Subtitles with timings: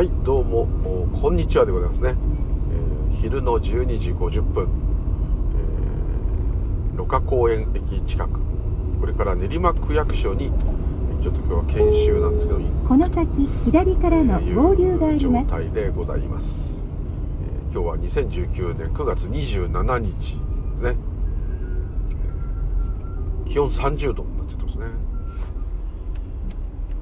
[0.00, 0.66] はいどうも
[1.20, 2.14] こんにちはでございますね、
[3.12, 4.66] えー、昼の12時50分、
[6.92, 8.40] えー、六花公園駅近く。
[8.98, 10.50] これから練馬区役所に
[11.20, 15.44] ちょっと今日は研修なんですけどこの先左からの合流があります。
[15.44, 16.80] 状態でございます、
[17.68, 20.96] えー、今日は2019年9月27日ですね、
[23.44, 25.09] えー、気温30度になっちゃってますね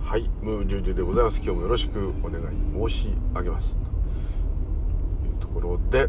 [0.08, 1.36] はいムーデュデュでございます。
[1.36, 2.44] 今日もよろしくお願い
[2.90, 3.76] 申し上げます。
[3.76, 6.08] というところで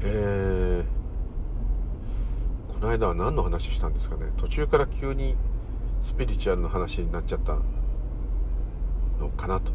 [0.00, 4.22] えー、この間は何の話したんですかね。
[4.38, 5.36] 途中から急に
[6.00, 7.58] スピリチュアルの話になっちゃった
[9.20, 9.70] のかなと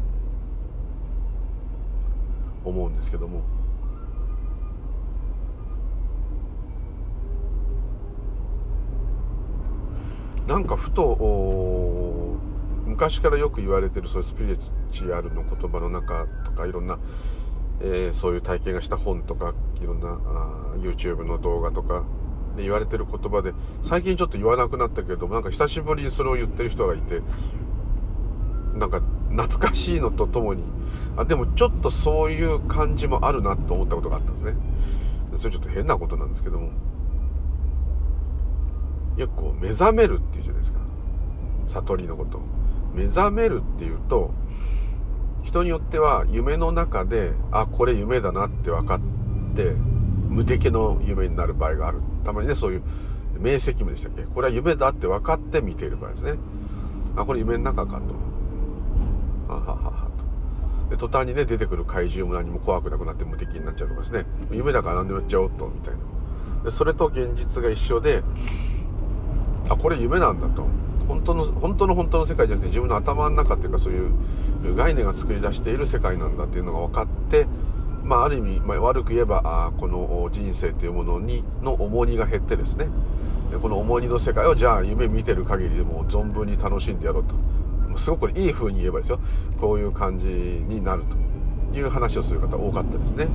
[2.64, 3.57] 思うんですけども。
[10.48, 12.38] なんかふと
[12.86, 16.98] 昔からよく言われてるそういうスピリチュアルの言葉の中とかいろんな、
[17.82, 22.02] えー、そういう体験がした本とかいろんなあ YouTube の動画とか
[22.56, 27.20] で言われてる言葉で最近ちょっと言わなくなったけどなんか久しぶりにそれを言ってる人がいて
[28.72, 30.64] なんか懐かしいのとともに
[31.18, 34.54] あでもちょっとそういう感じもあるなと思ったことがあったんですね。
[35.36, 36.87] それちょっと変なことなんですけども。
[39.18, 40.78] よくこう目覚めるっていうじゃないですか。
[41.68, 42.40] 悟りのこと。
[42.94, 44.30] 目覚めるっていうと
[45.42, 49.00] 人によっては夢の中であこれ夢だなって分かっ
[49.54, 49.72] て
[50.28, 51.98] 無敵の夢になる場合がある。
[52.24, 52.82] たまにねそういう
[53.38, 54.22] 明晰夢でしたっけ？
[54.22, 56.34] これは夢だって分かって見ている場合ですね。
[57.16, 59.52] あこれ夢の中かと。
[59.52, 60.10] はははは
[60.88, 60.90] と。
[60.90, 64.26] で途端にね出てくる怪獣も何も怖くなくなって無敵になっちゃうとかですね。
[64.50, 66.00] 夢だから何でもやっちゃおうとみたいな。
[66.64, 68.22] でそれと現実が一緒で
[69.68, 70.66] あこれ夢なんだと。
[71.08, 77.46] 本当の本当の本当の世界じゃなくて自分の頭の中っていうかそういう概念が作り出している世界なんだっていうのが分かって
[78.08, 82.88] まあ、ある意味、まあ、悪く言えばあこの人生というものにの重荷が減ってですね。
[83.50, 87.98] でこの重荷の世界をじゃあ夢見てる限りでも存分に楽しんでやろうと。
[87.98, 89.20] すごくいい風に言えばですよ。
[89.60, 91.27] こういう感じになると。
[91.72, 93.26] いう話をする方多かったですね、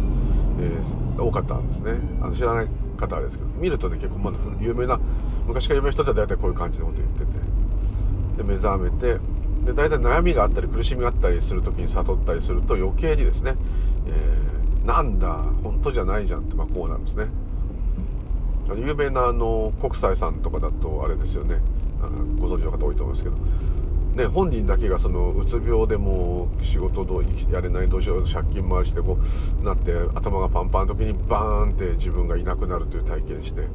[0.60, 1.94] えー、多かったんですね。
[2.22, 2.68] あの知らない
[2.98, 5.00] 方はですけど見るとね結構まだ有名な
[5.48, 7.64] 昔から有名な人って大体こういう感じのこと言ってて。
[8.38, 9.20] で目覚めて
[9.66, 13.56] で大体悩みがあったり苦しみがあったりする時に悟ったりすると余計にですね、
[14.08, 15.34] えー、なんだ
[15.64, 17.28] 本当じゃないじゃんって、まあ、こうなるんですね。
[18.76, 21.58] 有名なあの国際さんとかだとあれですよね。
[22.40, 23.36] ご存知の方多いと思いますけど。
[24.16, 29.18] ね、本人だけがそのうつ病でも仕事どうやれないどうしよう借金回してこ
[29.60, 33.68] うなって頭がパンパンの時にバーンって自分がいなくなるという体験して。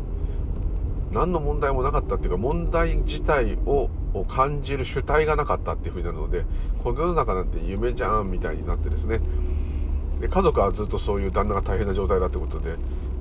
[1.12, 3.88] 何の問題もなかったっていうか問題自体を
[4.28, 6.44] 感じる主体がなかったっていう風になるので
[6.82, 9.20] この世の中なんて夢じゃんみたいになってですね。
[10.20, 12.74] で家族はずっとそういう旦那が大変な状態だってことで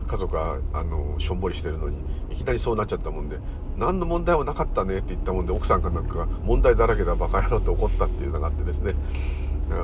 [0.08, 1.98] 家族はあのしょんぼりしてるのに
[2.32, 3.38] いきなりそうなっちゃったもんで
[3.78, 8.96] 何の問題もなかったねって言ったもんで奥さんかなんかが問題だらけだバカ野郎って怒ったっていうのがあってですね。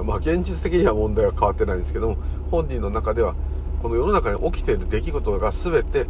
[0.06, 2.18] まあ現実的には問題は変わってないんですけども
[2.50, 3.36] 本人の中では
[3.82, 6.06] この世の中に起きている出来事が全て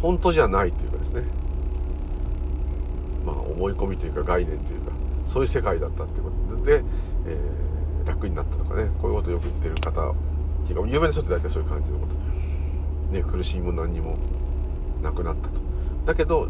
[0.00, 1.22] 本当じゃないというかですね。
[3.26, 4.92] まあ思い込みというか概念というか
[5.26, 6.84] そういう世界だったっていうことで、
[7.26, 10.14] えー、楽になったとかねこういうことをよく言ってる方っ
[10.64, 12.14] ていうか有名な人って大体そういう感じのこと。
[13.10, 14.16] ね、苦しみも何にも
[15.02, 15.54] なくなったと。
[16.06, 16.48] だけど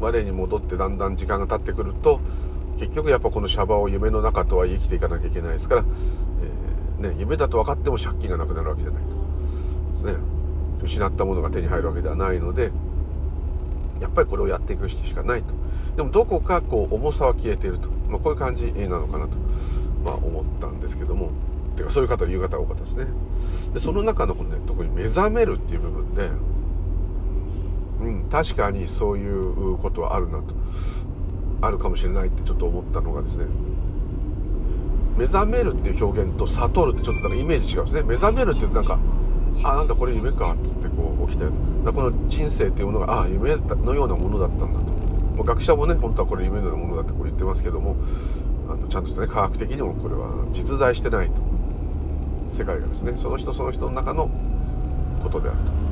[0.00, 2.20] 我に戻ってだんだん時間が経ってくると
[2.78, 5.84] 結局やっぱこのシャバを夢の中とは生きていかなきゃいけないですから、
[7.00, 9.02] えー、ね、夢だと分かっても借金がなくなるわけじゃない
[10.02, 10.12] と。
[10.12, 10.36] ね。
[10.82, 12.70] 失ったものが手に入るわけではないので
[14.00, 15.54] やっぱりこれをやっていくしかないと。
[15.96, 19.30] でもどこかこう重さは消えていると、まあ、こういう感じなのかなと、
[20.04, 21.30] まあ、思ったんですけども。
[21.76, 23.06] ていうかそういう方言う方が多かったですね。
[23.74, 26.30] でその中のこのね特に目覚めるっていう部分で
[28.00, 30.54] うん確かにそういうことはあるなと
[31.60, 33.46] あるかもしれないってちょっと思ったのがですね
[35.16, 38.02] 目覚めるっていう表現と悟るってちょっとなんかイメージ違うんですね。
[38.02, 38.98] 目覚めるってなんか
[39.64, 41.46] あなんだこれ夢かっつってこう起きて
[41.84, 44.86] だこの人生っていうものがああ夢のようなものだったんだと。
[45.36, 47.96] もう学者もね本当はこれ夢のようなものだってこう言ってますけども
[48.68, 51.55] あのちゃんとしたね科学的にもこれは実在してないと。
[52.56, 54.30] 世界がですねその人その人の中の
[55.22, 55.86] ことであると。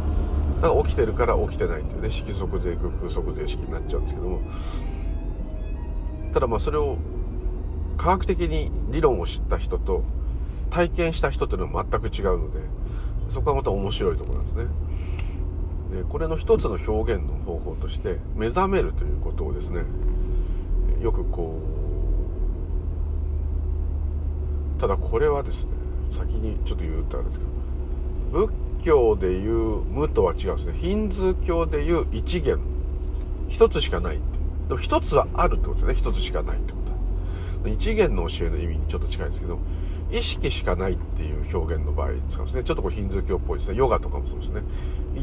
[0.63, 4.41] だから起きてるから起きてないっていうね色即税空空即税式になっちゃうんですけども。
[6.33, 6.97] ただまあそれを
[7.97, 10.03] 科学的に理論を知った人と
[10.71, 12.59] 体験した人というのは全く違うので
[13.29, 14.65] そこはまた面白いところなんですね。
[15.93, 19.85] でこれの一つの表現の方法として目覚めるということをですね
[21.01, 21.61] よくこ
[24.77, 25.84] うただこれはですね
[26.15, 27.51] 先にちょっと言うとあれですけど
[28.47, 28.53] 仏
[28.85, 30.75] 教でいう無とは違うんですね。
[30.79, 32.59] ヒンズー教でいう一元。
[33.49, 34.25] 一つしかないって。
[34.69, 35.95] でも一つはあるってことですね。
[35.95, 36.79] 一つしかないってこ
[37.65, 39.59] と一元の教えの意味にちょっと近いんですけど
[40.11, 42.65] 意識しかないっていう表現の場合使うんですね。
[42.65, 43.77] ちょっとこうヒンズー教っぽいですね。
[43.77, 44.63] ヨガとかもそうですね。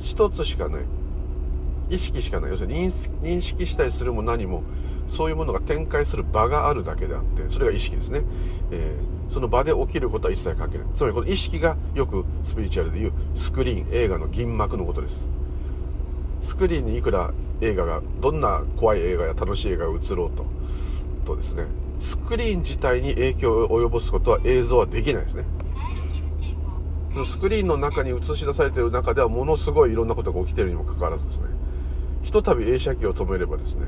[0.02, 0.82] 一つしかない。
[1.90, 2.52] 意識しかない。
[2.52, 4.64] 要するに認識したりするも何も
[5.08, 8.22] そういうものが展開する場があるだけであってそれが意識ですね、
[8.72, 10.88] えー、その場で起きることは一切関係ない。
[10.94, 15.26] つまりこの意識がよくスピリチュアルでいうスクリーン映画の銀幕のことです。
[16.42, 17.32] スクリーンにいくら
[17.62, 20.46] 映画がどんな怖い映画や楽しい映画が映ろうと。
[21.26, 21.66] とですね。
[22.00, 25.46] スクリーン自体に影響を及ぼすことは映像はできないですね。
[27.14, 31.46] そのスクリーンの中に映し出されている中ではものすごいいろんなことが起きているにもかかわらずですね。
[32.24, 33.86] ひとたび映写機を止めればですね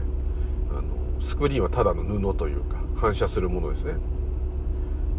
[0.71, 0.83] あの
[1.19, 3.93] スクリーンはただの布というか反射するものですね。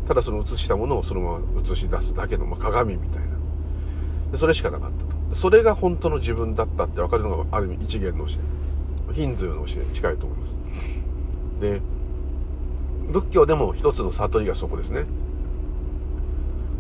[0.07, 3.27] ただその映したものをそのまま映し出すだけの、まあ、鏡みたいな。
[4.33, 5.35] でそれしかなかったと。
[5.35, 8.33] それが本当の自分だったって分かるのがある意味一元の教
[9.11, 9.15] え。
[9.15, 10.57] ヒンズーの教えに近いと思います。
[11.61, 11.81] で
[13.13, 15.05] 仏教でも一つの悟りがそこですね。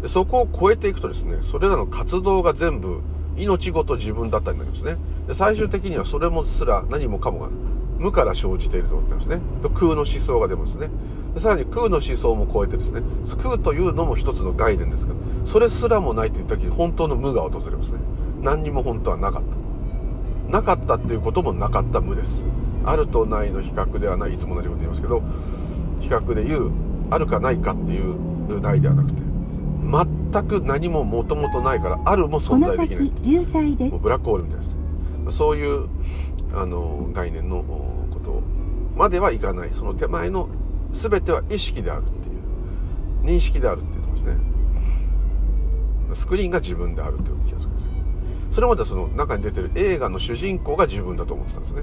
[0.02, 3.00] でそこを超えていくとですねそれらの活動が全部
[3.36, 4.96] 命ごと自分だったになりますね。
[5.26, 7.48] で最終的にはそれもすら何もかもが
[8.04, 9.40] 無から生じていると思ってますね。
[9.74, 10.90] 空の思想が出ますね。
[11.32, 13.00] でさらに空の思想も超えてですね。
[13.42, 17.98] 空というのも一つの概念ですからそれすらもないという時に本当の無が訪れますね。
[18.42, 20.52] 何にも本当はなかった。
[20.52, 22.44] なかったっていうこともなかった無です。
[22.84, 24.34] あるとないの比較ではない。
[24.34, 25.22] いつも同じこと言いますけど
[26.02, 26.72] 比較で言う
[27.08, 29.22] あるかないかっていうないではなくて
[29.82, 34.68] 全く何ももともとないからあるも存在できないもうブラックホールみたいです。
[34.68, 34.74] ね
[35.30, 35.88] そういう
[36.54, 37.64] あの概念の
[38.94, 39.70] まではいかない。
[39.72, 40.48] その手前の
[40.92, 42.34] 全ては意識であるっていう。
[43.24, 44.36] 認識であるっていうとこですね。
[46.14, 47.88] スクリーンが自分であるという気がするんです
[48.50, 51.82] それまではその中に出てる映画の主人公が自分だと思ってたんですね。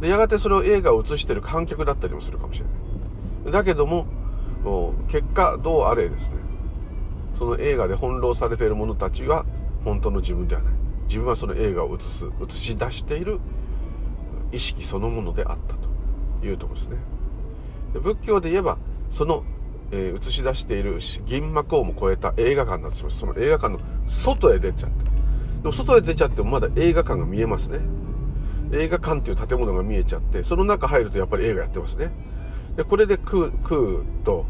[0.00, 2.66] でやがてそれを映画を映してる観客だったりもするかもしれ
[3.44, 3.52] ない。
[3.52, 4.06] だけども
[5.08, 6.36] 結果どうあれですね。
[7.38, 9.46] その映画で翻弄されている者たちは
[9.84, 10.74] 本当の自分ではない。
[11.04, 13.40] 自分はその映画を映す映し出している
[14.52, 15.74] 意識そのものであった
[16.40, 16.96] というとこですね。
[17.94, 18.78] で仏教で言えば
[19.10, 19.44] その、
[19.90, 25.04] えー、映し出している銀幕をも超えた映画館になってしまうその映画館の外へ出ちゃって。
[25.62, 27.80] でも外へ出ちゃってもまだ映画館が見えますね。
[28.72, 32.10] 映画館っていう建物が見えちゃってその中入るとやっぱり映画やってますね。
[32.76, 33.80] でこれで空空
[34.24, 34.46] と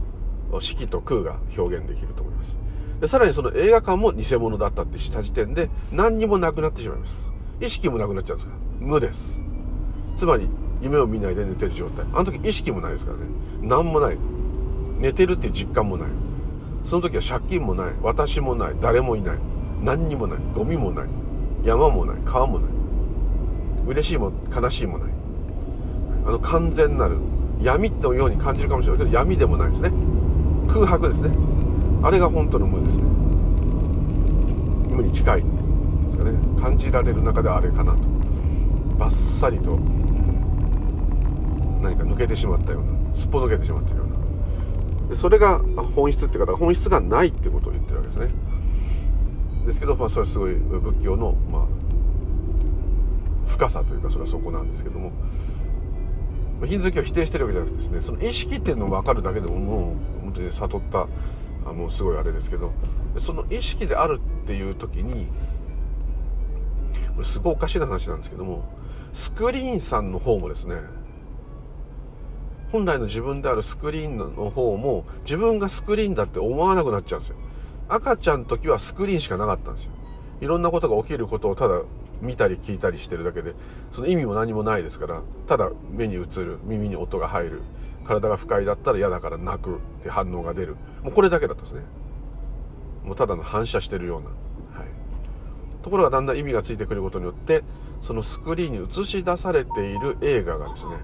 [0.60, 2.56] 色と空が表現できると思います。
[3.00, 7.32] でさらにその映画館も偽物だったってした時点で何にもなくなってしまいます。
[7.60, 9.40] 意識もなくなっちゃうんですから無です。
[10.22, 10.48] つまり
[10.80, 12.06] 夢を見ないで寝てる状態。
[12.12, 13.24] あの時意識もないですからね。
[13.60, 14.18] 何もない。
[15.00, 16.08] 寝てるっていう実感もない。
[16.84, 17.92] その時は借金もない。
[18.00, 18.74] 私もない。
[18.80, 19.36] 誰もいない。
[19.82, 20.38] 何にもない。
[20.54, 21.08] ゴミもない。
[21.64, 22.18] 山もない。
[22.24, 22.70] 川もない。
[23.88, 25.12] 嬉しいも悲しいもない。
[26.24, 27.16] あの完全なる
[27.60, 29.90] 闇のように感じるかもしれないけど闇でもないですね。
[30.68, 31.30] 空白ですね。
[32.00, 33.02] あれが本当の無ですね。
[34.88, 35.46] 無に近いで
[36.12, 36.62] すかね。
[36.62, 38.02] 感じられる中であれかなと。
[38.96, 39.80] バッサリと
[41.82, 44.06] 何か抜けてしまったようなすっぽ抜けてしまってるよう
[45.04, 45.08] な。
[45.08, 45.58] でそれが
[45.94, 48.28] 本質っていうか本質がないってことを言ってるわけですね。
[49.66, 51.66] ですけど、まあ、それはすごい仏教の、まあ、
[53.46, 55.12] 深さというかそれはそこなんですけども。
[56.64, 61.08] ヒンズー教を否定してるわけじゃなくてですねその意識っていうのを分かるだけでももう本当に悟った
[61.66, 62.70] あもうすごいあれですけど。
[63.18, 65.26] その意識であるっていう時に
[67.14, 68.64] これすごいおかしい話なんですけども
[69.12, 70.76] スクリーンさんの方もですね
[72.72, 77.36] 本来の自分であるスクリーンの方も自分がスクリーンだって思わなくなっちゃうんですよ。
[77.88, 79.90] 赤ちゃんの時はスクリーンしかなかったんですよ。
[80.40, 81.82] いろんなことが起きることをただ
[82.22, 83.54] 見たり聞いたりしてるだけで
[83.92, 87.62] その意味も何もないですからただ目に映る耳に音が入る
[88.04, 90.76] 体が不快だったら嫌だから泣くって反応が出る。
[91.02, 91.82] もうこれだけだったんですね。
[93.04, 94.88] もうただの反射してるような、はい、
[95.82, 97.62] ところがだんだん意味がついてくることによって
[98.02, 100.96] そのスクリーンに映し出されている映画がですね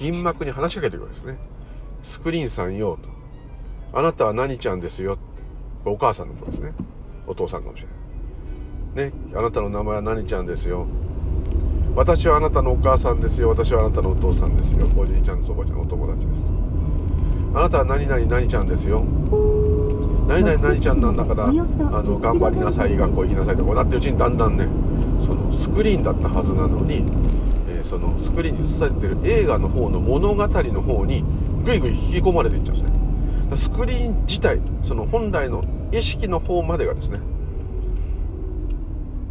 [0.00, 1.38] 銀幕に話しかけてくるんですね。
[2.02, 3.08] スクリーンさんよと。
[3.96, 5.16] あなたは何ちゃんですよ。
[5.84, 6.72] お母さんのことですね。
[7.26, 7.88] お父さんかもしれ
[9.04, 9.10] ない。
[9.10, 10.86] ね、あなたの名前は何ちゃんですよ。
[11.94, 13.50] 私はあなたのお母さんですよ。
[13.50, 14.88] 私はあなたのお父さんですよ。
[14.96, 16.44] おじいちゃんとおばちゃんお友達です。
[16.44, 16.50] と
[17.54, 19.04] あなたは何々何ちゃんですよ。
[20.26, 24.68] 何々何ちゃんなんだからあの頑張りなさい学校行きなさいとかなってうちにだんだんね
[25.30, 27.04] そのスクリーンだったはずなのに、
[27.68, 31.24] えー、そのスクリーンに映されてる映画の方の物語の方に
[31.64, 33.56] ぐいぐい引き込まれていっちゃうんですね。
[33.56, 37.20] スクリーン自体その本来の意識の方までがですね、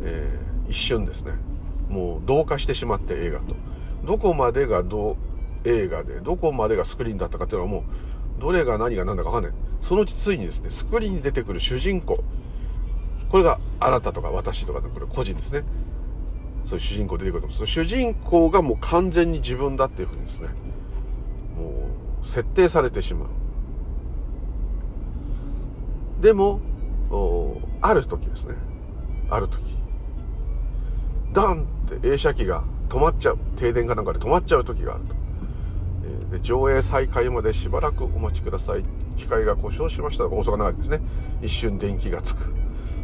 [0.03, 1.33] えー、一瞬ですね。
[1.89, 3.55] もう同化してしまって映画と。
[4.05, 5.17] どこまでがど
[5.65, 7.79] 映画でどこまでがスクリーンだったかっていうのはも
[8.37, 9.61] うどれが何が何だか分かんない。
[9.81, 12.23] そのうちついにですねスクリーンに出てくる主人公。
[13.29, 15.63] これがあなたとか私とかのこれ個人ですね。
[16.69, 17.57] そういう主人公出てくると思う。
[17.57, 20.49] んです主人公がもう完全に自分だっていうふうにですね。
[21.57, 21.89] も
[22.21, 23.29] う設定されてしまう。
[26.21, 26.59] でも
[27.81, 28.53] ある時ですね。
[29.31, 29.63] ある時。
[31.33, 33.39] ダンって映写機が止まっちゃう。
[33.57, 35.15] 停電かなんかで止まっちゃう時があると、
[36.33, 38.83] えで上映再開までしばらくお待ちください。
[39.17, 40.29] 機械が故障しました。
[40.29, 41.01] 放送が流れですね。
[41.41, 42.53] 一瞬電気がつく。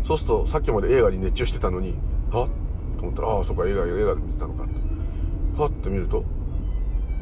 [0.06, 1.96] そうするとさっきまで映画に熱中してたのに
[2.30, 2.50] はっ
[3.06, 4.66] 思ったらああそっか映画映画で見てたのか
[5.56, 6.24] とはって見ると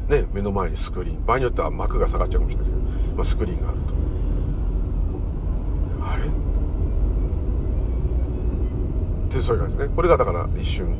[0.08, 1.24] ね目の前にスクリーン。
[1.24, 2.82] 場合によっては幕が下がっちゃうかもしれないけど、
[3.16, 3.94] まあ、スクリーンがあると。
[6.06, 6.24] あれ？
[9.34, 9.88] でそういう感じね。
[9.88, 10.94] これがだから一瞬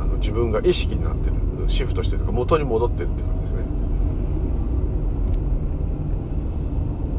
[0.00, 1.36] あの自分が意識になってる
[1.68, 3.58] シフトしてるとか元に戻ってるって感じですね。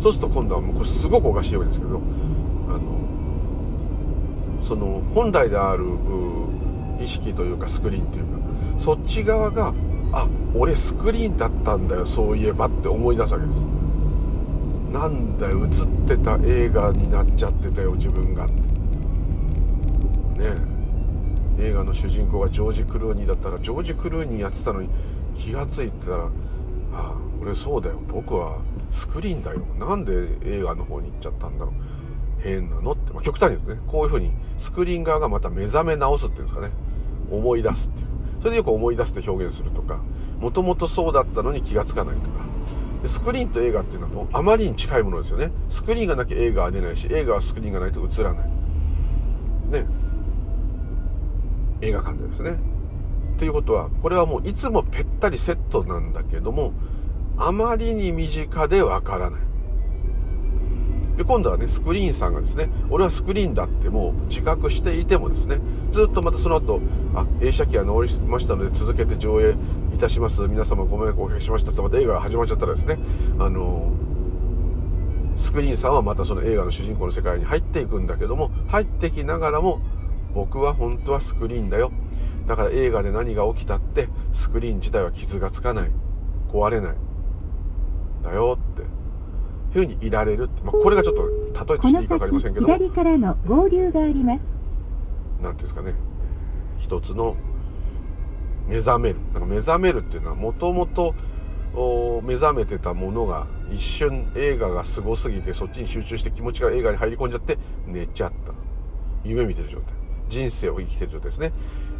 [0.01, 2.01] そうすると今度はもうこれすごくおかしいわけですけどあ
[2.73, 2.79] の
[4.63, 5.85] その本来である
[6.99, 8.31] 意識というかスクリーンというか
[8.79, 9.73] そっち側が
[10.11, 13.57] あ俺スクリーンだったんだよそういえばって思い出すわけです。
[14.93, 15.71] なんだよ映っ
[16.07, 18.45] てた映画になっちゃってたよ自分が。
[18.45, 18.53] って
[20.39, 20.55] ね
[21.59, 24.89] 映画の主人公がジョージ・クルーニーだったらジョージ・クルーニーやってたのに
[25.35, 26.27] 気が付いてたらあ
[26.93, 28.59] あ俺そうだよ僕は
[28.91, 29.61] スクリーンだよ。
[29.79, 31.73] なんで映画の方に行っちゃったんだろう。
[32.43, 36.71] 変なのって、まあ、極端に言うとねこういうふうにスクリーン側がまた目覚め直すっていうんですかね。
[37.31, 38.07] 思い出すっていう
[38.39, 40.01] それでよく思い出すって表現するとか
[40.39, 42.43] もともとそうだったのに気が付かないとか。
[43.01, 45.51] でスクリーンと映画っていうのはもうあまりに近いものですよね。
[45.69, 48.49] スクリーンがなきゃ映画は出ないし映画はスクリーンがないと映らない。
[49.69, 49.85] ね。
[51.81, 52.57] 映画館でですね。
[53.37, 56.71] ということはこれはもういつもぺったりセットなんだけども
[57.37, 59.41] あまりに身近でわからない。
[61.17, 65.59] で今度はねスクリーンさんがですね俺はスクリーンだってもう自覚していてもですね
[65.91, 66.81] ずっとまたその後
[67.13, 69.55] あ映写機が直りましたので続けて上映
[69.93, 70.41] いたします。
[70.47, 72.97] 皆様ご迷惑をおかけしましたってまた映画が始まっちゃったらですね
[73.37, 73.91] あの
[75.37, 79.81] スクリーンさんはまたその映画の主人公の世界に入っていくんだけども入ってきながらも
[80.33, 81.91] 僕は本当はスクリーンだよ。
[82.47, 85.91] だから映画で何が起きたってスクリーン自体は傷がつかない。
[86.51, 86.95] 壊れない。
[88.23, 89.02] だよって。
[89.73, 94.41] ふうにいられる、まあ、これがちょっと例えとしていいか分かりませんけど左からの合流があります。
[95.41, 95.93] なんていうんですかね、
[96.77, 97.35] えー、一つの
[98.67, 99.19] 目覚める。
[99.33, 101.15] なんか目覚めるっていうのはもともと
[102.23, 108.53] 目覚めてたものが一瞬映画がすごすぎてそっちに集中して気持ちが映画に入り込んじゃって寝ちゃった。
[109.23, 109.87] 夢見てる状態。
[110.29, 111.51] 人生を生きてる状態ですね。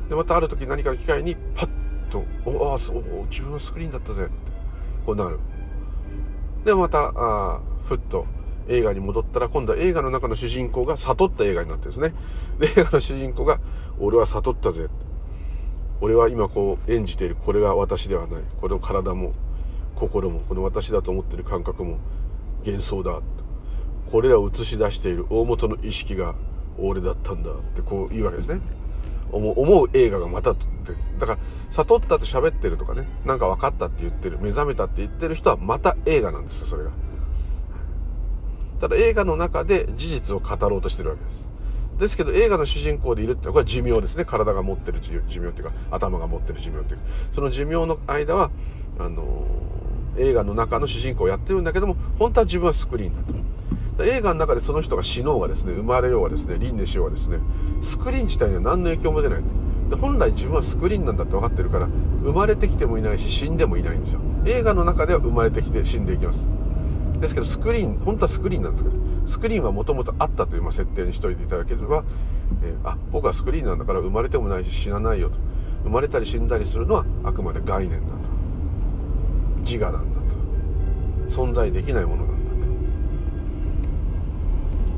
[0.10, 1.70] でまたある時何かの機会にパッ
[2.12, 4.32] と「おあそう自分はスクリーンだったぜ」って。
[5.06, 5.38] こうなる
[6.66, 8.26] でまたあふっと
[8.68, 12.16] 映画に戻ったら今度は映画の中の主人公が悟った映画になってるんですね。
[12.60, 13.60] で映画の主人公が
[14.00, 14.88] 「俺は悟ったぜ」
[16.00, 17.36] 俺は今こう演じている。
[17.36, 18.42] これが私ではない。
[18.60, 19.34] この体も
[19.96, 21.98] 心もこの私だと思ってる感覚も
[22.66, 23.22] 幻想だ。
[24.12, 26.36] これらを映し出している大元の意識が
[26.78, 28.62] 俺だったんだってこう言うわけですね。
[29.34, 30.54] 思う映画がまた
[31.20, 31.40] だから
[31.72, 36.92] 悟ったって喋ってるとかねなんか分かったって言ってる目覚めたって言ってる人はまた映画なんですよそれが。
[38.80, 41.48] ただ映画の中で事実を語ろうとしてるわけです。
[42.00, 44.26] ですけど映画の主人公でいるってこれは寿命ですね。
[44.26, 47.06] 体が持ってる寿命っていうか頭が持ってる寿命っていうか。
[47.32, 48.52] その寿命の間は
[49.00, 53.40] あのー、映画の中の主人公をやってるんだけども本当は自分はスクリーンだと。
[54.00, 57.38] 映画の中でその人が死のうがですね生まれようがですね輪廻しようがですね
[57.84, 59.44] スクリーン自体には何の影響も出ない。
[59.90, 61.88] で本来自分はスクリーンなんだって分かってるから
[62.24, 64.22] 生まれてきてもいないし死んでもいないんですよ。
[64.46, 66.48] 映画の中では生まれてきて死んでいきます。
[67.20, 68.96] ですけどスクリーン本当はスクリーンなんですけど
[69.26, 72.04] スクリーンはもともとあったという、設定にしといていただければ、
[72.64, 75.38] えー、あ僕はスクリーンなんだから生まれてもないし死なないよと。
[75.84, 78.14] 生まれたり死んだりするのはあくまで概念だと。
[79.60, 80.20] 自我なんだ
[81.30, 81.34] と。
[81.34, 82.33] 存在できないものだ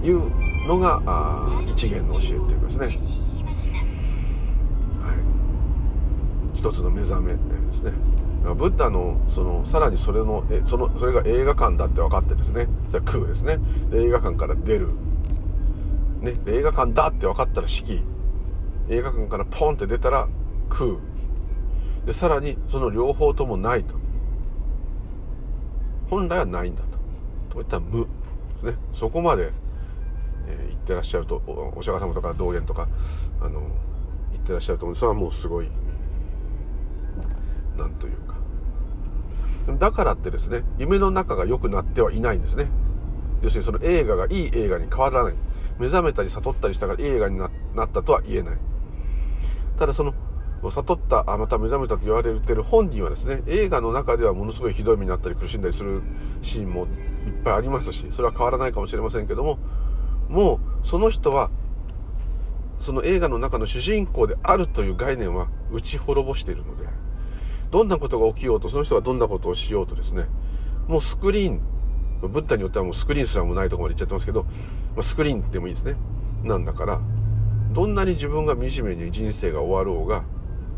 [0.05, 2.85] いうのがあ一元の教えというかですね、
[5.01, 5.13] は
[6.53, 7.39] い、一つの目覚めで
[7.73, 7.91] すね。
[8.43, 12.67] ブッダのそのさらにそれのえそのそれが映画館だって分かってですね。
[12.89, 13.57] じゃ空ですね。
[13.91, 14.89] 映画館から出る、
[16.21, 18.03] ね、映画館だって分かったら式
[18.89, 20.27] 映画館からポンって出たら
[20.69, 20.97] 空。
[22.05, 23.95] でさらにその両方ともないと。
[26.07, 26.83] 本来はないんだ
[27.49, 27.55] と。
[27.55, 28.11] といった無で
[28.59, 28.75] すね。
[28.93, 29.51] そこまで、
[30.47, 31.41] えー、言ってらっしゃると
[31.75, 32.87] お釈迦様とか道元とか
[33.41, 33.61] あの
[34.31, 35.69] 言ってらっしゃると思うそれはもうすごい
[37.77, 38.35] なんというか。
[39.77, 42.67] だからってですね夢の中が良くなってはいないんですね。
[43.41, 45.33] 要するにその映画がいい映画に変わらない。
[45.77, 47.49] 目覚めたり悟ったりしたから映画になっ
[47.89, 48.57] たとは言えない。
[49.77, 50.13] ただその
[50.69, 56.01] 悟ったあまた目覚めたと言われてる本人はですね映画の中ではものすごいひどい目になったり苦しんだりする
[56.41, 56.87] シーンもいっ
[57.43, 59.59] ぱいありますしそれは変わらないかもしれませんけども
[60.29, 61.49] もうその人は
[62.79, 66.87] その映画の中の主人公であるという概念は打ち滅ぼしているので
[67.71, 70.25] どんなことが起きようとその人がどんなことをしようとですね
[70.87, 71.61] もうスクリーン
[72.21, 74.45] ブッダによってはもうスクリーンすらもないところまで行っちゃってますけど、
[74.95, 75.95] ま、スクリーンでもいいですね。
[76.43, 76.99] なんだから
[77.71, 80.23] どんなに自分が惨めに人生が終わろうが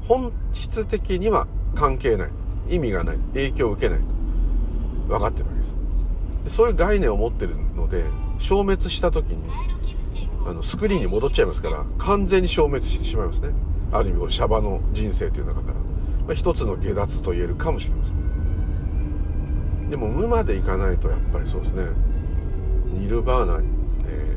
[0.07, 2.29] 本質的には関係ない
[2.69, 4.05] 意味がない影響を受けないと
[5.07, 5.76] 分かってるわけです。
[6.49, 8.03] そういう概念を持ってるので
[8.39, 9.49] 消滅した時に
[10.45, 13.49] あのスクリーンに戻っちゃいますから完全に消滅してしまいますね。
[13.91, 19.89] ある意味これシャバの人生という中から、まあ、一つの下脱と言えるかもしれません。
[19.89, 21.85] でも無までいかないとやっぱりそうですね。
[22.93, 23.61] ニルバーナ、
[24.07, 24.35] え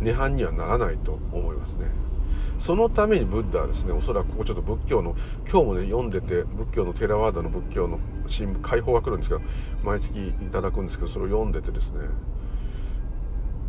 [0.00, 1.86] ー、涅槃にはならないと思いますね。
[2.60, 5.16] そのためにブッダはですねおそらくここちょっと仏教の
[5.50, 7.98] 今日もね読んでて仏教のテラワーダの仏教の
[8.28, 9.40] 新聞解放が来るんですけど
[9.82, 12.00] 毎月いただくんですけどそれを読んでてですね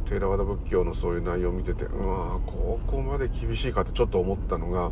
[0.10, 4.92] テラワダ仏教のそういう内容を見ててうわここまで厳しいかってちょっと思ったのが、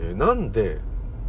[0.00, 0.80] えー、なんで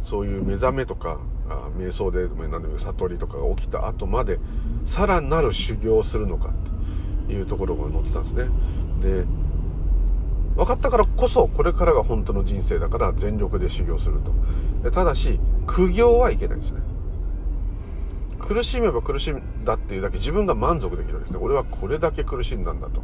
[0.04, 4.40] そういう目覚めとかあ瞑想で何でも悟りとかが起きた後まで
[4.84, 6.75] さらなる修行をするのかって。
[7.28, 8.44] いうところが載ってたんですね。
[9.02, 9.24] で
[10.56, 14.20] 分かったからこそこれからが本当の人生だから全力で修行する
[14.82, 14.90] と。
[14.90, 16.80] ただし苦行はいけないですね。
[18.38, 21.38] 苦しめば苦しんだっていうだけ自分が満足できるわけですね。
[21.42, 23.02] 俺はこれだけ苦しんだんだと。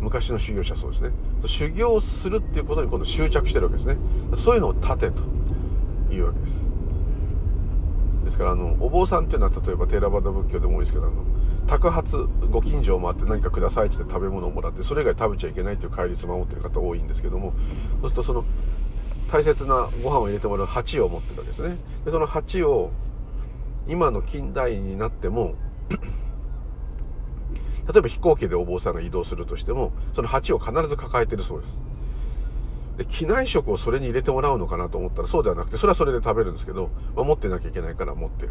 [0.00, 1.10] 昔の修行者そうですね。
[1.44, 3.96] 修行するっていうことに今度執着してるわけですね。
[4.36, 5.22] そういうのを立てと
[6.14, 6.77] いうわけです。
[8.28, 11.24] ですからあのお坊さんっていうのは例えばテーラバダ仏教でも多いですけどあの
[11.66, 12.16] 宅発
[12.50, 17.54] ご近所を回って何かくださいって食べ物をもらってそれ以外食べちゃいけないっていう戒律を守ってる方多いんですけども
[18.02, 18.44] そうするとその
[19.32, 21.76] 大切なご飯を入れてもらう鉢を持ってるわけですね。
[22.04, 22.90] でその鉢を
[23.86, 25.54] 今の近代になっても
[25.90, 25.96] 例
[27.98, 31.87] えば飛行機でお坊さんが移動するとしてもその鉢を必ず抱えてるそうです。
[32.98, 38.50] で機内食をそれに入れてもらうのかなと思ったらそうではなくてそれはそれで食べるんですけど、まあ、持ってなきゃいけないから持ってる。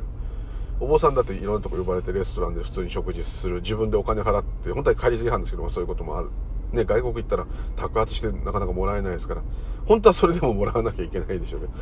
[0.79, 3.61] お坊さんだっていろんなとこ呼ばれてレストランで普通に食事する。
[3.61, 6.29] 自分でお金払って本当は帰りすぎなんですけどもそういうこともある。
[6.71, 9.41] ね外国行ったら宅発してなかなかもらえないですから。
[9.85, 11.73] 本当はそれでももらわなきゃいけないでしょうけど、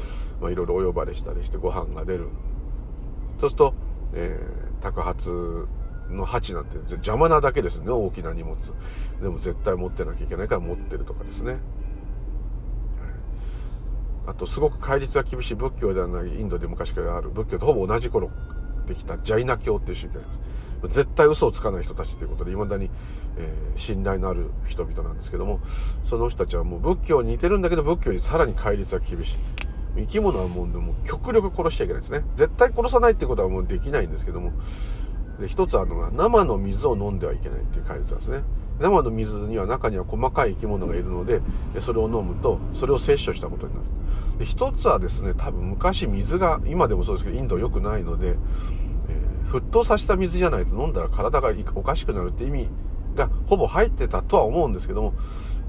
[0.42, 2.30] まあ、いろいろお呼ばれしたりしてご飯が出る。
[3.40, 3.74] そうすると、
[4.14, 5.68] えー、宅発
[6.10, 7.92] の鉢なんて邪魔なだけですね。
[7.92, 8.56] 大きな荷物。
[9.22, 11.58] でも絶対持ってなきゃいけないから持ってるとかですね。
[14.28, 17.30] あとすごく戒律が厳しい仏教ではないインドで昔からある。
[17.30, 18.32] 仏教とほぼ同じ頃
[18.88, 20.96] できたジャイナ教っていう宗教があります。
[20.96, 22.90] 絶対嘘をつかない人たちということで未だに、
[23.38, 25.60] えー、信頼のある人々なんですけども
[26.06, 29.36] その人たちはもう仏教に似てるんだけど仏教にさらに戒律が厳しい。
[29.98, 32.24] 生き物はもうでも極力殺しちゃいけないですね。
[32.36, 34.52] 絶対殺さないってことはもうできないんですけども。
[35.40, 38.44] で一つあるのが生の水を飲んではいけないっていう戒律なんですね。
[38.80, 41.42] 生の水には中には細かい生き物がいるので
[41.80, 43.86] それを飲むとそれを摂取したことになる。
[44.40, 52.68] で一つはですね多分昔水が今でもそうですけどインド良くないので、えー、沸騰させた水じゃないと飲んだら体がおかしくなるって意味
[53.16, 55.14] がほぼ入ってたとは思うんですけども、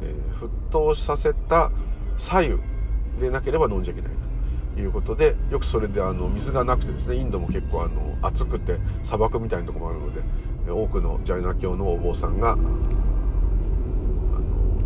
[0.02, 1.70] えー、沸騰させた
[2.18, 2.60] 左右
[3.20, 4.10] でなければ飲んじゃいけない
[4.74, 10.20] ということでよくそれであの水がなくてですねインドも結構あの暑くて砂漠みたいなとこもあるので
[10.72, 12.56] 多くのジャイナ教のお坊さんが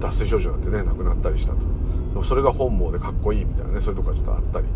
[0.00, 1.58] 脱水症状になってね亡くなったりしたと。
[1.58, 1.64] で
[2.16, 4.66] もそれが本望でかっこいいみたいなねそういうとこがちょっとあったり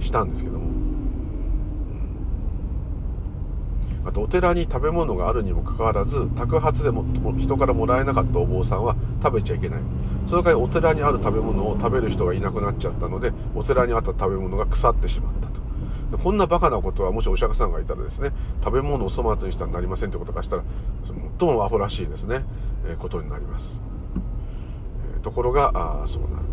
[0.00, 0.68] したんですけども、う
[4.04, 7.04] ん、あとお寺に食べ物があるにもかかわらず宅発でも
[7.38, 9.80] 人からもらえなかったお坊さんは食べちゃいけない。
[10.28, 15.59] その代わりお寺にある食べ物を食べる人がいなくなっちゃったのでお寺にあった食べ物が腐ってしまったと。
[16.18, 20.64] こんなバカなことはもしお釈迦さんがいたらですね食べ物を粗末にしたらなりませんってことがしたら
[21.38, 22.44] 最もアホらしいですね、
[22.86, 23.80] えー、ことになります。
[25.22, 26.44] ところがあそうなる。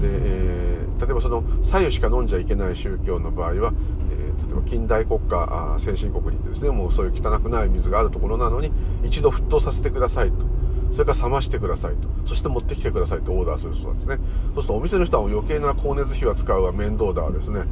[0.00, 3.72] で、えー、例えばその左右しか飲んじゃいけない宗教の場合は、
[4.10, 8.70] えー、例えば近代国家あ先進国に行ってですねもうそういう汚くない水があるところなのに
[9.04, 10.44] 一度沸騰させてくださいと。
[10.92, 12.08] それから冷ましてくださいと。
[12.26, 14.18] そして持ってきてくださいとオーダーするそうですね。
[14.54, 17.64] そうするとお店の人は余計な光熱費は使うわ面倒だわですね。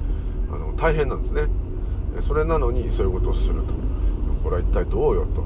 [0.53, 1.43] あの大変なんですね。
[2.23, 3.75] それなのにそういうことをすると。
[4.43, 5.45] これは一体どうよと。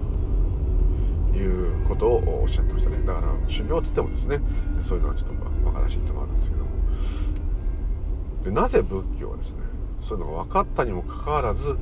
[1.36, 2.98] いうことをおっしゃってましたね。
[3.06, 4.40] だから修行っつってもですね。
[4.80, 6.68] そういうのはちょっと馬鹿らしいってもあるんですけども。
[8.44, 9.56] でなぜ仏教はですね
[10.02, 11.76] そういうのが分かったにもかかわらず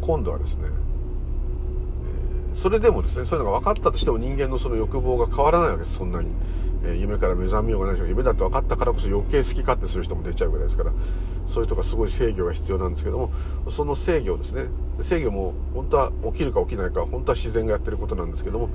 [0.00, 0.68] 今度はですね
[2.54, 6.28] それでもですねそういうのが分かったとしても人間のその欲望が変わらないわけですそんなに、
[6.84, 10.92] え、夢から目覚めようがないし夢だって分かったからこそ余計好き勝手する人も出ちゃうぐらいですから
[11.46, 13.32] そういうとこすごい制御が必要なんですけども
[13.70, 14.64] その制御ですね
[15.00, 18.70] 制御も本当は起きるか起きないか本当は自然がやってることなんですけども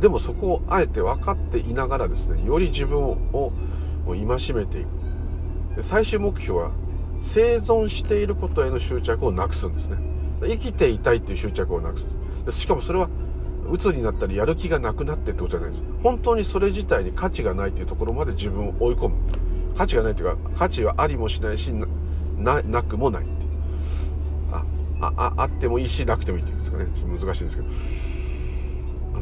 [0.00, 3.52] でもそこをあえて分かっていながらですねより自分を
[4.06, 4.88] 戒めていく。
[5.76, 6.70] で最終目標は
[7.22, 9.96] 生存していることへの執着をなくすんですね。
[10.42, 12.06] 生きていたいっていう執着をなくす。
[12.50, 13.08] しかもそれは
[13.70, 15.82] 鬱になったりやる気がなくなってってことじゃないです。
[16.02, 19.14] 本当にそれ自体に価値がないっていうところまで自分を追い込む。
[19.76, 21.72] 価値がないっていうか価値はありもしないし
[22.38, 23.32] なくもないって
[24.52, 24.64] あ
[25.00, 26.86] ああってもいいしなくてもいいっていうんですかね。
[26.94, 27.68] ちょっと難しいんですけど。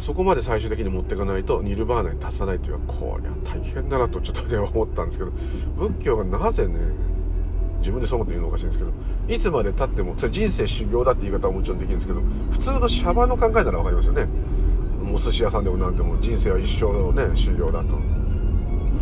[0.00, 5.30] そこまで最終的に持っていかないとニルバーナに達さないというかこりゃ大変だなとちょっとね思ったんですけど。
[5.76, 6.74] 仏教がなぜね
[7.82, 8.90] 自分でそう思って言うのおかしいんですけど
[9.28, 14.26] いつまでたってもそれ人生修行だって言い方はもちろんできるんですけど普通のシャバの考えなら分かりますよね。
[15.12, 17.98] お寿司屋さんでも何でも人生は一生のね修行だと。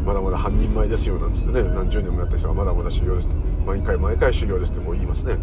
[0.05, 3.29] まだまだ半人前ですよなんつってね何十年もやった人はまだまだ修行です
[3.67, 5.37] 毎回毎回修行ですってこう言いますね。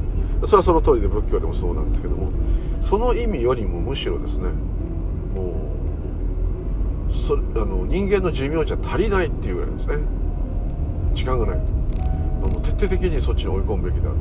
[0.44, 2.32] それはその通りで仏教でもそうなんですけども
[2.82, 4.50] その意味よりもむしろですね
[5.36, 5.72] も
[7.10, 9.98] うそあの人間の寿命じゃ足りないっていうぐらいですね。
[11.14, 11.60] 時間がない。
[12.48, 14.18] も徹底的にそっちに追い込むべきである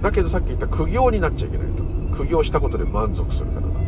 [0.00, 1.82] とだけどさっき言った苦行になっちゃいけないと。
[2.16, 3.78] 苦行したことで満足するからだと。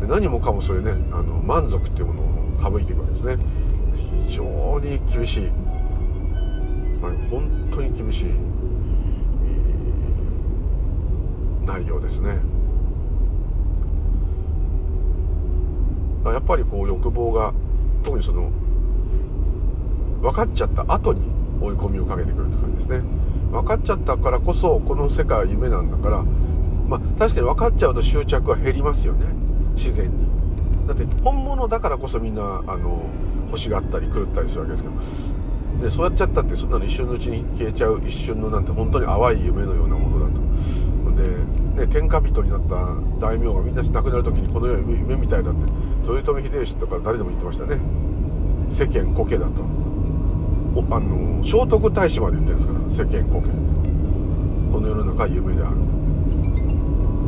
[0.00, 2.24] で何もかもそれねあの満足っていうものを
[2.62, 3.38] 省いていくわけですね。
[4.26, 5.44] 非常に厳しい、
[7.00, 8.24] まあ、本当に厳しい、
[11.64, 12.38] 内容ですね。
[16.24, 17.52] やっぱりこう欲望が
[18.02, 18.50] 特にその
[20.20, 21.20] 分かっちゃった後に
[21.64, 23.02] 追い込みをかけてくるって感じですね。
[23.50, 26.22] 分かっちゃったからこそこの世界は夢なんだから
[26.88, 29.26] まあ確かに分かっちゃうと執着は減りますよね。
[29.74, 30.28] 自然に。
[30.86, 33.02] だって本物だからこそみんなあの
[33.46, 34.94] 欲しがったり狂ったりするわけですけど。
[35.82, 40.44] でそうやっちゃったってそんなの一瞬のうちに消えちゃう一瞬のなんて本当に淡い夢のようなものだと。
[41.14, 42.74] で、ね、天下人になった
[43.26, 45.60] 大名がみんな亡くなる時にこの世は夢みたいだって
[46.08, 47.78] 豊臣秀吉とか誰でも言ってましたね。
[48.70, 49.83] 世間苔だと。
[50.76, 55.76] あの聖徳太子まで言ってるんですから世間古見この世の中は夢である。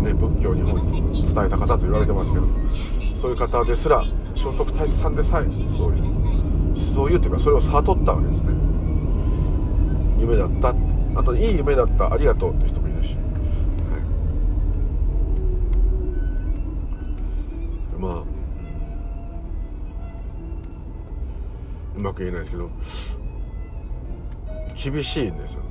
[0.03, 2.47] ね仏教日本に伝えた方と言われてますけど
[3.21, 4.05] そういう方ですら
[4.35, 8.53] 聖徳太子さんでさえそういうそういうっていうかそれを悟ったわけですね。
[10.19, 10.75] 夢だった。
[11.15, 12.13] あといい夢だった。
[12.13, 13.21] ありがとうって人もいるし、は
[17.99, 18.25] い、まあ
[21.97, 22.71] うまく言えないですけど
[24.77, 25.69] 厳しいんですよね。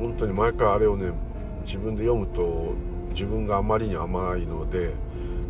[0.00, 0.08] うん。
[0.08, 1.12] 本当に毎回あれをね
[1.64, 2.74] 自分で読むと
[3.10, 4.94] 自分があまりに甘いので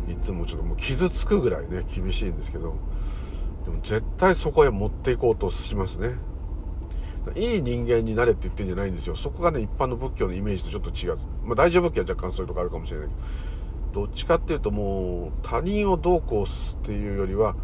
[0.09, 2.75] いつもちょっともう傷つくぐらいね厳しいんですけど
[3.65, 6.15] でも絶対そこへ持っていこうとしますね。
[7.35, 9.15] いい人間になれって言ってんじゃないんですよ。
[9.15, 11.17] そこがね一般の仏教のイメージとちょっと違う。
[11.43, 13.19] まあ大乗仏教は若干そういうとこあるかもしれないけど
[13.97, 17.55] どっちかっていうともう他人をどうこうすっていうよりは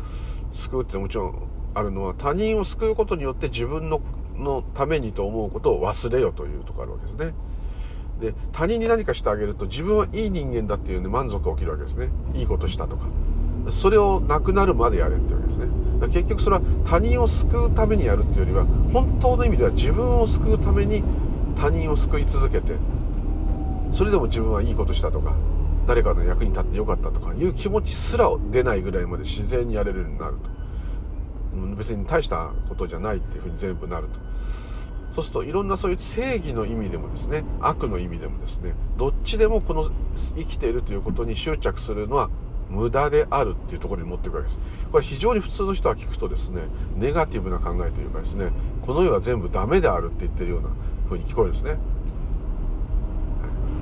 [0.51, 1.35] 救うってもちろん
[1.75, 4.01] あるのは他人を救うことによって自分の
[4.35, 7.33] のためにと思うことを忘れよというとこあるわけですね。
[8.19, 12.09] で他人に何かしてあげると自分はいい人間だっていうね満足が起きるわけですね。
[12.33, 13.05] いいことしたとか。
[13.69, 15.67] それをなくなるまでやれってわけですね。
[16.07, 21.03] 結局それは他人を救うためにやるっていうよりは本当の意味では自分を救うために
[21.55, 22.73] 他人を救い続けて
[23.91, 25.35] それでも自分はいいことしたとか。
[25.85, 30.49] 誰かの役に立ってよかったとかいう気持ちすら出ないぐらいまで自然にやれるようになると。
[31.77, 34.19] 別に大したことじゃないっていうふうに全部なると。
[35.15, 39.91] そうするといろんなそういう正義の意味でもですね悪の意味でもですねどっちでもこの
[40.35, 42.31] 生きているということに執着するのは
[42.71, 44.57] 無駄であるっていうところに持っていくわけです。
[44.91, 46.63] これ非常に普通の人は聞くとですね
[46.95, 48.49] ネガティブな考えというかですね
[48.81, 50.69] この世は全部ダメであるって言ってるような
[51.07, 51.77] 風に聞こえるんですね。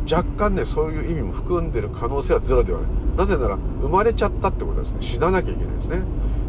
[0.10, 2.90] 若干ねそういう意味も含んでる可能性はゼロではない。
[3.18, 4.98] なぜなら生まれちゃったってことはですね。
[5.02, 5.76] 死ななきゃいけない。
[5.76, 6.02] ですね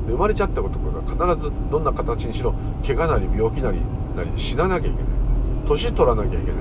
[0.06, 3.78] 生まれちゃったことは必ずどんな形にしろ怪我なり病気なり
[4.16, 5.04] なり死ななきゃいけない。
[5.66, 6.58] 年取らなきゃいけな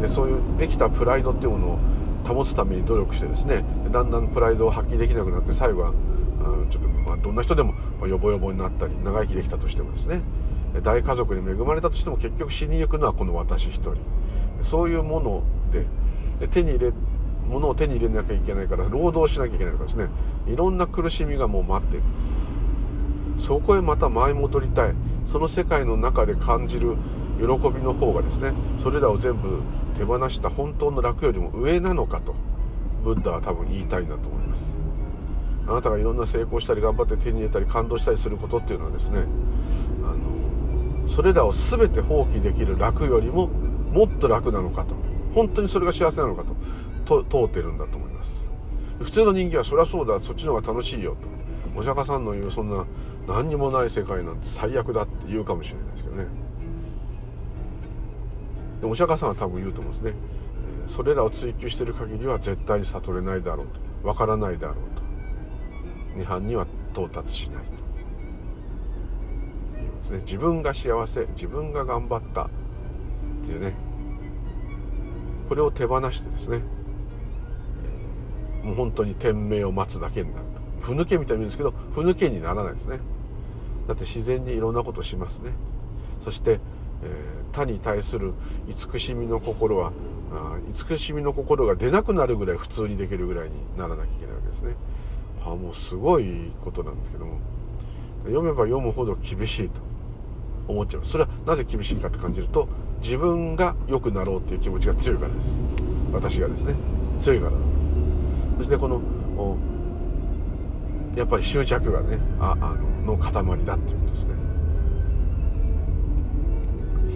[0.00, 1.78] い、でそういうできたプライドっていうものを
[2.24, 3.64] 保つために努力してですね。
[3.92, 5.92] だんだんプライドを発揮できなくなって最後はう
[6.64, 7.74] んちょっとまあどんな人でも
[8.06, 10.22] ヨボヨボになったり長生きできたとしてもですね。
[10.82, 13.96] 大家族に恵まれたとしても結局死にゆくのはこの私一人。
[14.62, 15.86] そういうもので
[16.40, 16.92] で手に入れ
[17.48, 20.08] 物を手に入れなきゃいけないから労働しなきゃいけないとかですね。
[20.46, 22.02] いろんな苦しみがもう待ってる。
[23.38, 24.94] そこへまた舞い戻りたい。
[25.26, 26.96] その世界の中で感じる
[27.38, 29.62] 喜びの方がですねそれらを全部
[29.96, 32.34] 手放した本当の楽よりも上なのかと
[33.02, 34.62] ブッダは多分言いたいんだと思います。
[35.66, 39.24] あなたがいろんな成功したり頑張って手に入れたり感動したりすることっていうのはですね
[40.02, 45.03] あのそれらを全て放棄できる楽よりももっと楽なのかと。
[45.34, 46.44] 本当にそれが幸せなのか
[47.04, 48.46] と通ってるんだと思います。
[49.00, 51.34] 普通の人間はそりゃそうだそっちの方が楽しいよと。
[51.78, 52.84] お釈迦さんの言うそんな
[53.26, 56.26] 何にもない世界なんて最悪だって言うかもしれないですけどね。
[58.80, 60.14] でお釈迦さんは多分言うと思うんですね。
[60.86, 63.66] それらを追求している限りは絶対に悟れないだろう
[64.02, 64.08] と。
[64.08, 65.02] わからないだろうと。
[66.20, 67.72] 涅槃には到達しないと。
[69.80, 70.18] いうですね。
[70.26, 72.48] 自分が幸せ自分が頑張ったっ
[73.44, 73.74] ていうね。
[75.48, 76.60] これを手放してですね、
[78.62, 80.46] もう本当に天命を待つだけになる。
[80.80, 82.98] ふぬけみたいに言うんですけどふぬけにならないですね。
[83.88, 85.50] だって自然にいろんなことしますね。
[86.24, 86.60] そして、えー、
[87.54, 88.34] 他に対する
[88.68, 89.92] 慈しみの心は
[90.32, 94.74] あ慈しみの心が出なくなるぐらい普通にできるぐらいにならなきゃいけないわけですね。
[95.44, 97.38] あもうすごいことなんですけども。
[98.24, 99.80] 読めば読むほど厳しいと
[100.66, 102.68] 思っちゃうそれはなぜ厳しいかって感じると
[103.04, 105.58] 自分が良くなろうっていう気持ちが強いからです。
[106.10, 106.74] 私がですね。
[107.18, 107.84] 強いからなんです。
[108.58, 109.02] そしてこの
[111.14, 114.24] やっぱり執着がねああのの塊だっていうことです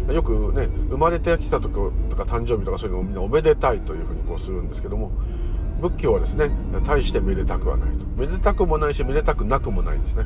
[0.09, 0.15] ね。
[0.15, 5.11] よくね生まれてきた時とか誕生日とかそういうのをみんなおめでたいというふうにこうするんですけども
[5.81, 6.51] 仏教はですね
[6.87, 8.05] 大してめでたくはないと。
[8.17, 10.25] めでたくもないしめでたくなくもないんですね。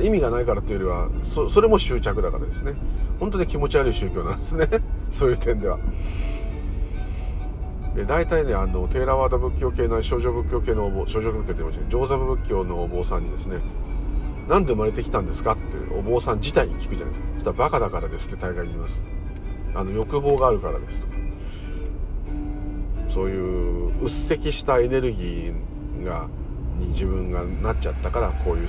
[0.00, 2.74] 意味がないからというよりはそそれも執着だからですね。
[3.20, 4.68] 本当に気持ち悪い宗教なんですね。
[5.10, 5.78] そういう点では。
[7.94, 13.58] で大体ねあのテーラワード仏教系の少女仏教系のお坊少女仏教って言いました上座部仏教のお坊さんにですね
[14.48, 15.62] なんで生まれてきたんですかって
[15.94, 17.26] お坊さん自体に聞くじゃないですか。
[17.34, 19.02] そしたらバカだからですって大概言います。
[19.74, 21.06] あの欲望があるからですと。
[21.06, 21.12] か
[23.08, 26.28] そういううっせきしたエネルギーが
[26.78, 28.68] に自分がなっちゃったからこういう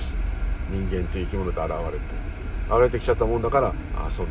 [0.74, 2.24] 人間という生き物で現れて
[2.68, 4.28] 現れてきちゃったもんだからあその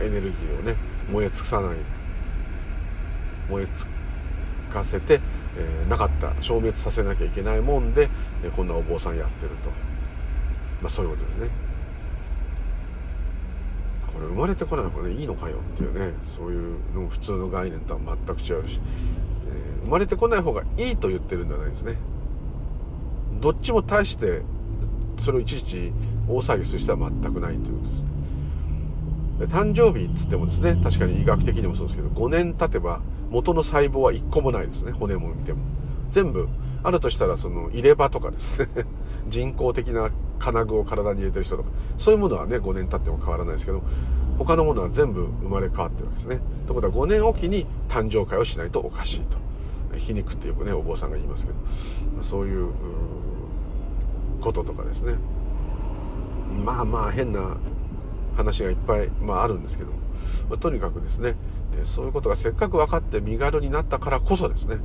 [0.00, 0.76] エネルギーをね
[1.10, 1.76] 燃え尽くさない
[3.50, 3.86] 燃え尽
[4.72, 5.20] かせて、
[5.56, 8.08] えー、なかった消滅させなきゃいけないもんで、
[8.42, 9.70] え、こんなお坊さんやってると。
[10.80, 11.50] まあそういうことですね。
[14.12, 18.78] これ生まれてこない方がねいいのかよっていうねそういうの普通の概念とは全く違うし、
[19.48, 21.96] えー、生まれてこない方がいいと言ってるんじゃないですね。
[23.40, 24.42] どっちも大して
[25.18, 25.92] それをいちいち
[26.28, 28.12] 大騒ぎする人は全くないということです。
[29.56, 34.92] 誕生日っつってもですね確かに医学的にもそうですけど5年経てば元の細胞は1個もないですね。
[34.92, 35.60] 骨も見ても。
[36.10, 36.46] 全部
[36.84, 38.68] あるとしたらその入れ歯とかですね。
[39.28, 41.70] 人工的な金具を体に入れてる人とか。
[41.96, 43.82] そういうものはね5年経っても変わらないですけど
[44.38, 46.40] 他のものは全部生まれ変わってるわけですね。
[46.66, 49.38] ということは5年おきに誕生会をしないとおかしいと。
[49.96, 51.58] 皮肉ってよくねお坊さんが言いますけど。
[52.22, 52.68] そういう
[54.42, 55.14] こととかですね。
[56.64, 57.56] まあまあ変な
[58.36, 59.90] 話がいっぱい、まあ、あるんですけど、
[60.50, 61.34] まあ、とにかくですね
[61.84, 64.76] そういうことがせっかく分かって身軽になったからこそですね。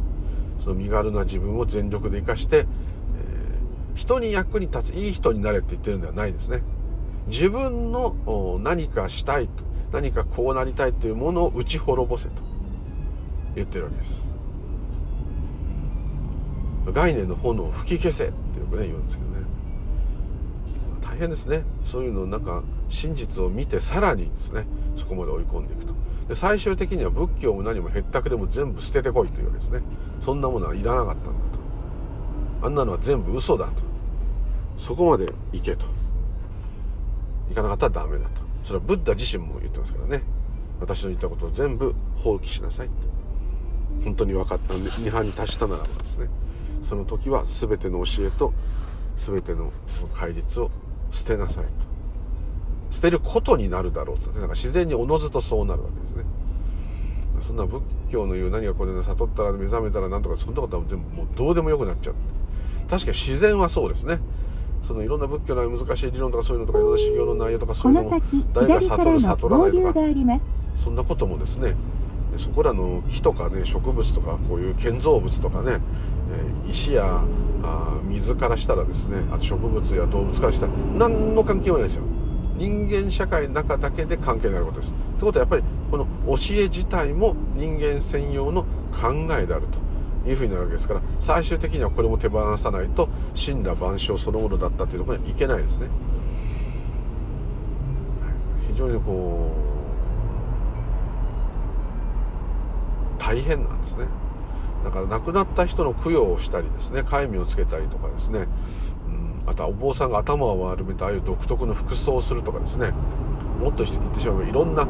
[0.59, 2.65] その身軽な自分を全力で生かして、えー、
[3.95, 6.61] 人に役に立ついい人になれって言ってるんではないですね。
[7.27, 9.49] 自分の何かしたい
[9.91, 12.31] 何かこうなりたいというものを打ち滅ぼせと
[13.55, 14.27] 言ってるわけです。
[16.91, 19.45] 概念の炎を吹き消せってよくね言うんですけどね。
[21.01, 21.63] 大変ですね。
[21.83, 25.93] そういうのなんか真実を見てさらにですねそこまで追い込んでいくと。
[26.27, 29.81] で最終的には仏教も何もへったくでも全部捨ててこいというわけですね。
[30.21, 32.67] そんなものはいらなかったんだと。
[32.67, 33.83] あんなのは全部嘘だと。
[34.77, 35.85] そこまで行けと。
[37.49, 38.41] 行かなかったらダメだと。
[38.63, 40.23] それはブッダ自身も言ってますからね。
[40.79, 42.93] 私の言ったことを全部放棄しなさいと
[44.03, 44.73] 本当に分かった。
[44.73, 46.27] 涅槃に達したならばですね。
[46.87, 48.53] その時は全ての教えと
[49.17, 49.71] 全ての
[50.13, 50.71] 戒律を
[51.11, 51.71] 捨てなさいと。
[52.89, 56.23] 捨てることになるだろうと、ね、なんか自然におのずとそうなるわけですね。
[57.41, 62.15] そんな仏教の言う何がこれで悟ったら目覚めたらなんとかそんなことは全部もうどうでもよくなっちゃう
[62.89, 64.19] 確かに自然はそうですね。
[64.81, 68.21] そのいろんな仏教の難しい理論とかそういうのとかいろんな修行の内容とかそういうのも
[68.53, 70.39] 誰が悟る悟らないとか。
[70.83, 71.75] そんなこともですね
[72.37, 75.79] そこらの木とかね植物とかこういう建造物とかね、
[76.65, 77.23] え石や
[77.63, 82.03] あ水からしたらですねあと植物や動物からしたら何の関係もないですよ
[82.57, 84.91] 人間社会の中だけで関係のあることです。
[84.91, 95.87] ってことはやっぱりこの教え自体も人間専用の考えであるというふうになるわけですから最終的にはこれも手放さないと死んだ万象そのものだったというところにはいけないですね。
[98.69, 99.66] 非常にこう
[103.27, 104.05] 大変なんですね。
[104.85, 108.47] だから亡くなった人の供養をしたりですね戒名をつけたりとかですね。
[109.07, 112.93] うんあとはお坊さんが頭を丸めてああいう独特の服装をするとかですね。
[113.59, 114.87] もっと言ってしまえばいろんな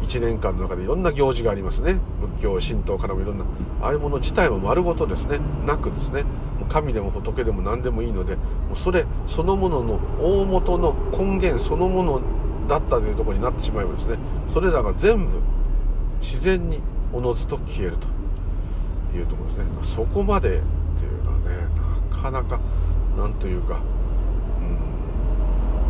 [0.00, 1.98] 1年間の中でいろんな行事がありますね。
[2.38, 3.44] 仏教神道からもいろんな
[3.82, 5.38] ああいうもの自体も丸ごとですね。
[5.66, 6.24] なくですね。
[6.70, 12.22] 神でも仏でも何でもいいのでもうそれそのものの大元の根源そのもの
[12.68, 14.16] だったというところになってしまえばですね
[14.48, 15.40] それらが全部
[16.20, 16.80] 自然に
[17.12, 19.64] おのずと消えるというところですね。
[19.82, 20.52] そこまでっ
[20.98, 21.68] ていうのはね
[22.10, 22.60] なかなか
[23.16, 23.80] なんというか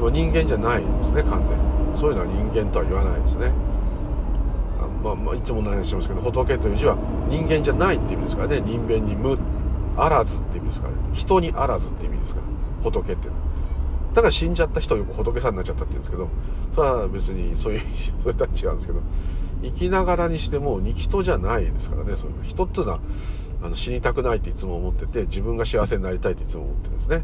[0.01, 1.99] うん人間じゃないですね完全に。
[1.99, 3.53] そういうのは人間とは言わないですね。
[4.81, 6.97] あまあ、まあ、いつもの話してますけど仏という字は
[7.29, 8.61] 人間じゃないって意味ですからね。
[8.65, 9.39] 人間に無
[9.97, 10.99] あらずって意味ですからね。
[11.13, 12.47] 人にあらずって意味ですから
[12.83, 13.51] 仏っていうのは。
[14.15, 16.29] だから死んじゃった人をよく仏さんになっちゃったって言うんですけど
[16.75, 17.81] それは別にそういう
[18.23, 19.01] それとは違うんですけど
[19.63, 22.17] 生きながらにしても人じゃないですからね。
[22.17, 23.01] そういう人っていうのは
[23.63, 27.23] あの死にたくないっていつも思ってて自分が幸せになりたいっていつも思ってるんですね。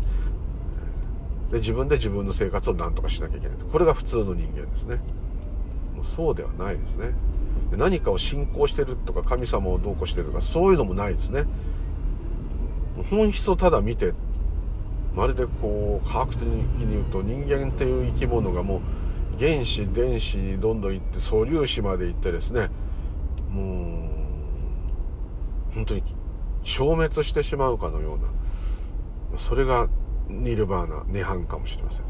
[1.51, 4.97] で自分で自分の生活を何とかしなきゃいけないこれが普通の人間ですね。
[5.95, 7.13] もうそうではないですね。
[7.71, 11.45] で何かを信仰してるとか神様をどうこうしてるとかそういうのもないですね。
[13.11, 14.13] 本質をただ見て
[15.15, 18.81] まるでこう科学的に言うと人間っていう生き物がもう
[19.39, 22.69] 原子電子にどんどん行って素粒子まで行ってですね
[23.51, 24.09] も
[25.73, 26.03] う本当に
[26.63, 29.89] 消滅してしまうかのようなそれが
[30.29, 32.07] ニルバーナ涅槃かもしれませんね。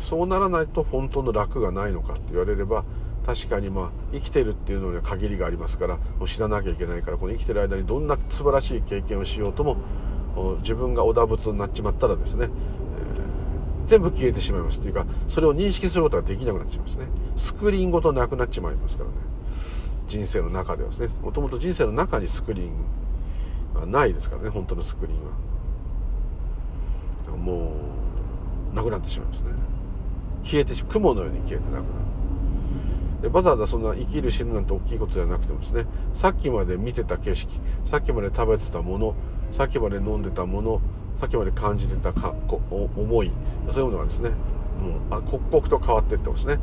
[0.00, 2.84] そうならないと本当の楽がないのかって言われれば
[3.26, 9.76] 確かにまあ生きてるっていうのには限りがありますからもう知らなきゃいけないからこの生きてる間にどんな素晴らしい経験をしようとも
[10.62, 17.06] 自分が織田仏になっちまったらですね、えー、全部消えてしまいますっていうかそれを認識することができなくなってしまいますね。
[17.36, 19.16] スクリーンごとなくなっちまいますからね。
[20.06, 21.08] 人生の中ではですね。
[21.22, 22.70] もともと人生の中にスクリーン
[23.80, 25.30] はないですからね本当のスクリーンは。
[27.36, 27.72] も
[28.72, 29.46] うなくなってしまいますね。
[30.42, 31.84] 消えてし雲のように消えてなくなる。
[33.22, 37.52] でわざわざそんな生きる死ぬなんて大きいことじゃなくてもですねさっきまで見てた景色
[37.84, 39.14] さっきまで食べてたもの
[39.52, 40.80] さっきまで飲んでたもの
[41.20, 43.32] さっきまで感じてたか思い
[43.72, 46.58] そういうものがですねもうあ刻々と変わっていってますね。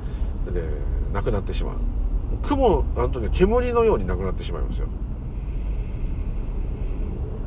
[0.54, 0.64] で
[1.12, 1.76] なくなってしまう。
[2.44, 4.88] 雲なんとね煙のようになくなってしまいますよ。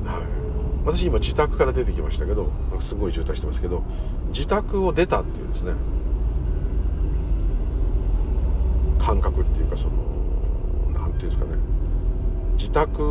[0.05, 0.23] はい。
[0.85, 3.83] 私今自宅から出てきましたけどすごい渋滞してますけど
[4.29, 5.73] 自宅を出たっていうですね
[8.99, 9.91] 感覚っていうかその
[10.93, 11.51] 何て言うんですかね。
[12.57, 13.03] 自宅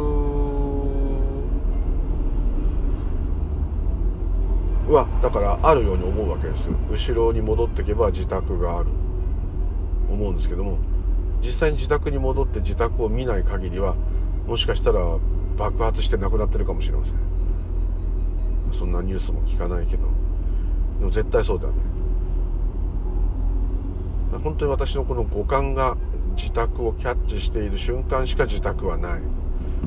[4.90, 8.90] はだからあるように思うわけです後ろに戻っていけば自宅がある。
[10.10, 10.78] 思うんですけども
[11.42, 13.96] 実際に自宅に戻って自宅を見ない限りは
[14.48, 15.00] もしかしたら
[15.58, 17.16] 爆発して亡くなってるかもしれません。
[18.72, 20.04] そんなニュースも聞かないけど。
[21.00, 21.80] でも絶対そうだよね。
[24.40, 25.98] 本当に私のこの五感が
[26.36, 29.22] 自宅をキャッチしている瞬間しか自宅はない。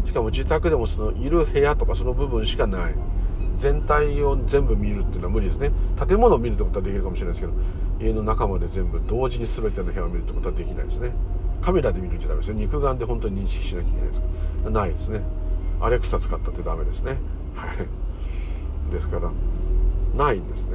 [0.06, 2.94] しかも自宅でもそのいる部屋とかその部分しかない。
[3.56, 5.70] 全体を全部見るっていうのは無理ですね。
[6.08, 7.52] 建物を見るってことはできるかもしれないですけど
[8.00, 11.12] 家の中まで全部同時に全ての部屋を見るってことはできないですね。
[11.60, 14.20] カメラで見るんじゃダメですよ肉眼で本当に認識しなきゃいけないです。
[14.20, 14.26] か
[14.64, 15.20] らないですね。
[15.80, 17.18] アレクサ使ったってダメですね。
[17.54, 18.92] はい。
[18.92, 19.30] ですから
[20.16, 20.70] ないんですね。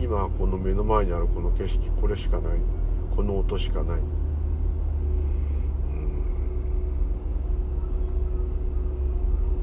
[0.00, 2.58] 今この目の前にあるこの景色これしかない。
[3.14, 4.00] この音しかない。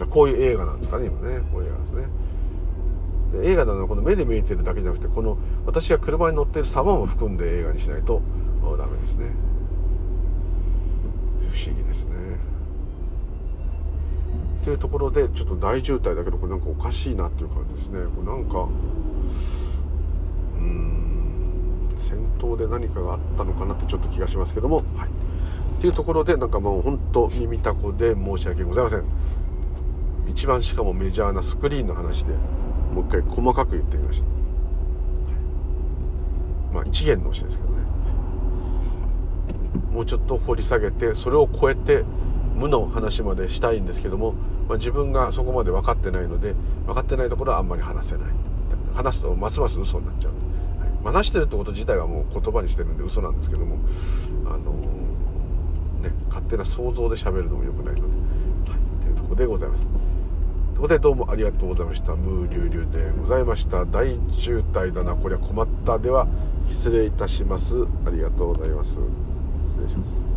[0.09, 1.39] こういう映画なんですかね今ね。
[1.51, 2.07] こういう映画ですね。
[3.43, 8.21] 映画なのはこの目で見えてるだけじゃなくてこの私が車に乗ってる様も含んで映画にしないと
[8.77, 9.31] ダメですね。
[11.51, 12.13] 不思議ですね。
[14.61, 18.01] っていうところでちょっと大渋滞だけどこれなんかおかしいなっていう感じですね。
[18.15, 18.67] これなんか
[20.64, 21.89] うん。
[21.97, 24.86] 戦闘で何かがあったのかなってちょっと気がしますけども、はい、
[25.78, 29.03] っていうところでなんかもう本当耳たこで申し訳ございません。
[30.28, 32.34] 一番しかもメジャーなスクリーンの話で
[32.93, 34.26] もう一回細かく言ってみました。
[36.74, 37.76] まあ一元の教えですけどね。
[39.91, 42.03] もうちょっと掘り下げてそれを超えて
[42.55, 44.34] 無の話までしたいんですけども、
[44.68, 46.55] まあ、自分がそこまで分かってないので
[46.86, 48.24] 分かってないところはあんまり話せない。
[48.95, 50.53] 話すとますます嘘になっちゃう、はい
[51.04, 53.78] まあ、話してるってこと自体はもう言葉にしてるんで嘘なんですけども
[54.45, 59.86] あのー、ね勝手な想像で喋るのも良くないので、はい、というところでございます。
[59.86, 62.16] ということでどうもありがとうございました。
[62.16, 63.86] ムーリュウリュウでございました。
[63.86, 65.16] 大渋滞だな。
[65.16, 65.99] こりゃ困った。
[65.99, 66.28] では
[66.70, 67.86] 失礼いたします。
[68.06, 68.91] ありがとうございます。
[68.91, 69.01] 失
[69.82, 70.32] 礼します。